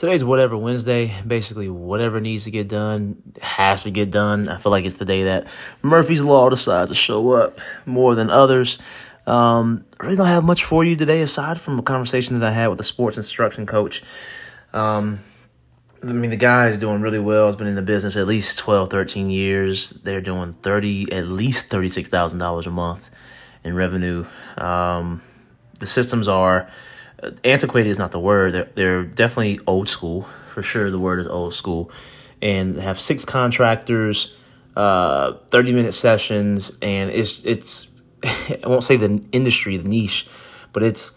[0.00, 1.12] today's whatever Wednesday.
[1.26, 4.48] Basically, whatever needs to get done has to get done.
[4.48, 5.46] I feel like it's the day that
[5.82, 8.78] Murphy's Law decides to show up more than others.
[9.26, 12.50] Um, I really don't have much for you today aside from a conversation that I
[12.50, 14.02] had with a sports instruction coach.
[14.72, 15.20] Um,
[16.02, 17.48] I mean, the guy is doing really well.
[17.48, 19.90] He's been in the business at least 12, 13 years.
[19.90, 23.10] They're doing 30, at least $36,000 a month
[23.64, 24.24] in revenue.
[24.56, 25.20] Um,
[25.78, 26.70] the systems are
[27.44, 28.54] antiquated is not the word.
[28.54, 30.90] They're, they're definitely old school for sure.
[30.90, 31.90] The word is old school,
[32.42, 34.34] and have six contractors,
[34.76, 37.88] uh, thirty minute sessions, and it's it's.
[38.22, 40.26] I won't say the industry, the niche,
[40.72, 41.12] but it's.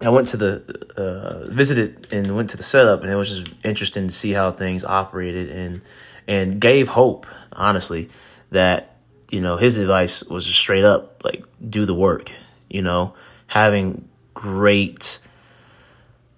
[0.00, 0.62] I went to the
[0.96, 4.50] uh, visited and went to the setup, and it was just interesting to see how
[4.50, 5.80] things operated, and
[6.26, 8.10] and gave hope, honestly,
[8.50, 8.96] that
[9.30, 12.32] you know his advice was just straight up like do the work,
[12.68, 13.14] you know,
[13.46, 15.20] having great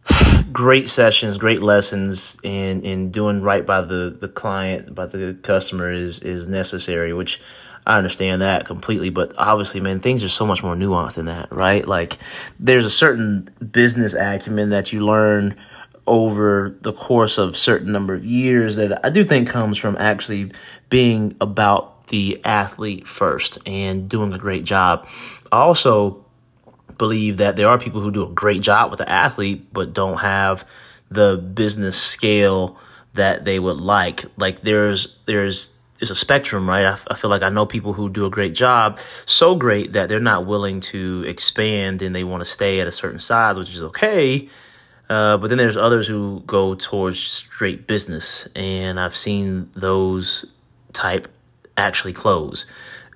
[0.52, 5.91] great sessions, great lessons, and in doing right by the the client, by the customer
[5.91, 7.12] is is necessary.
[7.12, 7.41] Which
[7.86, 11.52] I understand that completely, but obviously, man, things are so much more nuanced than that,
[11.52, 11.86] right?
[11.86, 12.19] Like,
[12.58, 15.56] there's a certain business acumen that you learn
[16.06, 20.52] over the course of certain number of years that I do think comes from actually
[20.89, 25.08] being about the athlete first and doing a great job.
[25.50, 26.25] Also,
[26.98, 30.19] believe that there are people who do a great job with the athlete, but don't
[30.19, 30.66] have
[31.11, 32.78] the business scale
[33.14, 34.25] that they would like.
[34.36, 36.84] Like there's there's there's a spectrum, right?
[36.84, 40.08] I, I feel like I know people who do a great job, so great that
[40.08, 43.70] they're not willing to expand and they want to stay at a certain size, which
[43.74, 44.48] is okay.
[45.08, 50.44] Uh, but then there's others who go towards straight business, and I've seen those
[50.92, 51.28] type
[51.77, 52.66] actually close.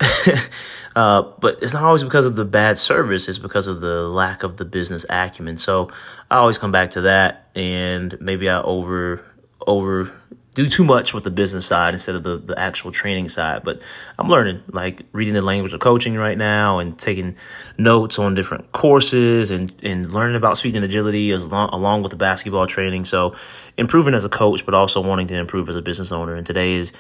[0.97, 4.42] uh, but it's not always because of the bad service, it's because of the lack
[4.42, 5.58] of the business acumen.
[5.58, 5.91] So
[6.30, 9.25] I always come back to that, and maybe I over
[9.67, 10.11] over
[10.55, 13.62] do too much with the business side instead of the, the actual training side.
[13.62, 13.80] But
[14.19, 17.36] I'm learning, like reading the language of coaching right now and taking
[17.79, 22.11] notes on different courses and, and learning about speed and agility as long, along with
[22.11, 23.05] the basketball training.
[23.05, 23.36] So
[23.77, 26.35] improving as a coach, but also wanting to improve as a business owner.
[26.35, 26.92] And today is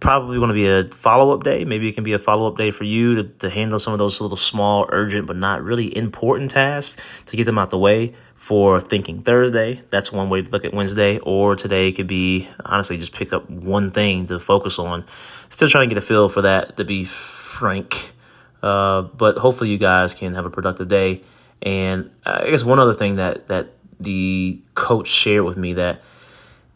[0.00, 1.64] probably going to be a follow up day.
[1.64, 3.98] Maybe it can be a follow up day for you to, to handle some of
[3.98, 8.14] those little small, urgent, but not really important tasks to get them out the way
[8.36, 9.82] for Thinking Thursday.
[9.90, 11.18] That's one way to look at Wednesday.
[11.18, 15.04] Or today could be honestly just pick up one thing to focus on.
[15.50, 18.12] Still trying to get a feel for that, to be frank.
[18.62, 21.22] Uh, but hopefully you guys can have a productive day.
[21.60, 26.02] And I guess one other thing that that the coach shared with me that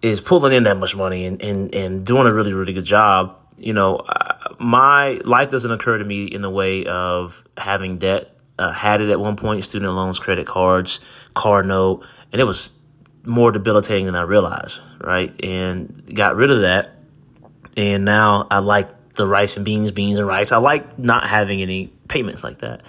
[0.03, 3.37] is pulling in that much money and, and, and doing a really, really good job,
[3.57, 4.05] you know,
[4.59, 8.29] my life doesn't occur to me in the way of having debt.
[8.59, 11.01] Uh, had it at one point, student loans, credit cards,
[11.35, 12.75] car note, and it was
[13.25, 15.35] more debilitating than I realized, right?
[15.43, 16.91] And got rid of that.
[17.77, 20.53] And now I like the rice and beans, beans and rice.
[20.53, 22.83] I like not having any payments like that.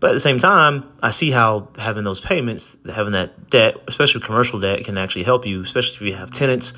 [0.00, 4.20] But at the same time, I see how having those payments, having that debt, especially
[4.20, 6.72] commercial debt, can actually help you, especially if you have tenants.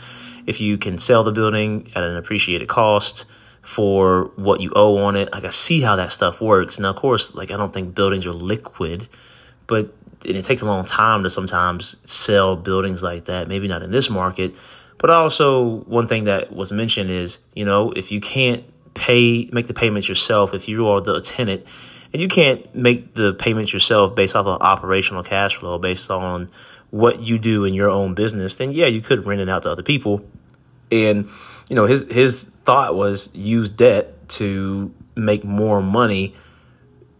[0.46, 3.26] If you can sell the building at an appreciated cost
[3.62, 6.78] for what you owe on it, like I see how that stuff works.
[6.78, 9.08] Now, of course, like I don't think buildings are liquid,
[9.66, 9.94] but
[10.24, 13.48] it takes a long time to sometimes sell buildings like that.
[13.48, 14.54] Maybe not in this market,
[14.96, 18.64] but also one thing that was mentioned is, you know, if you can't
[18.94, 21.66] pay, make the payments yourself, if you are the tenant
[22.12, 26.50] and you can't make the payments yourself based off of operational cash flow, based on
[26.90, 29.70] what you do in your own business, then yeah, you could rent it out to
[29.70, 30.24] other people.
[30.90, 31.28] And
[31.68, 36.34] you know, his his thought was use debt to make more money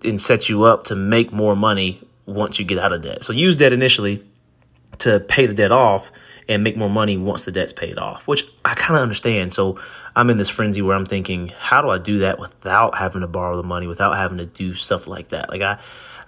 [0.04, 3.24] and set you up to make more money once you get out of debt.
[3.24, 4.24] So use debt initially
[4.98, 6.10] to pay the debt off
[6.50, 9.54] and make more money once the debt's paid off, which I kind of understand.
[9.54, 9.80] So
[10.16, 13.28] I'm in this frenzy where I'm thinking, how do I do that without having to
[13.28, 15.48] borrow the money, without having to do stuff like that?
[15.48, 15.78] Like I,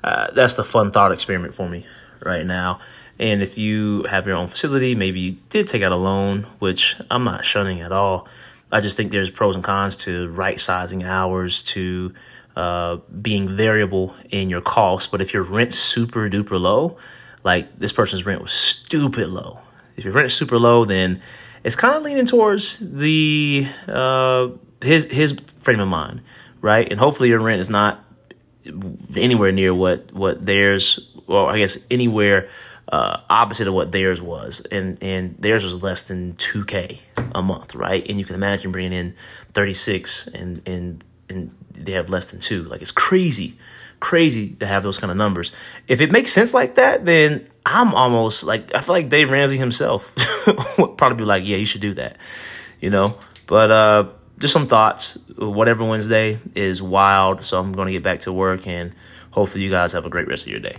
[0.04, 1.84] uh, that's the fun thought experiment for me
[2.24, 2.78] right now.
[3.18, 6.96] And if you have your own facility, maybe you did take out a loan, which
[7.10, 8.28] I'm not shunning at all.
[8.70, 12.14] I just think there's pros and cons to right sizing hours, to
[12.54, 15.08] uh, being variable in your costs.
[15.10, 16.96] But if your rent's super duper low,
[17.42, 19.58] like this person's rent was stupid low,
[20.02, 21.22] if your rent is super low, then
[21.62, 24.48] it's kind of leaning towards the uh,
[24.80, 26.22] his his frame of mind,
[26.60, 26.90] right?
[26.90, 28.04] And hopefully your rent is not
[29.14, 32.50] anywhere near what what theirs, well, I guess anywhere
[32.88, 37.00] uh, opposite of what theirs was, and and theirs was less than two k
[37.32, 38.04] a month, right?
[38.08, 39.14] And you can imagine bringing in
[39.54, 42.64] thirty six, and and and they have less than two.
[42.64, 43.56] Like it's crazy,
[44.00, 45.52] crazy to have those kind of numbers.
[45.86, 49.56] If it makes sense like that, then I'm almost like I feel like Dave Ramsey
[49.56, 50.08] himself
[50.78, 52.16] would probably be like, yeah, you should do that,
[52.80, 53.18] you know.
[53.46, 55.18] But uh, just some thoughts.
[55.36, 58.92] Whatever Wednesday is wild, so I'm gonna get back to work and
[59.30, 60.76] hopefully you guys have a great rest of your day.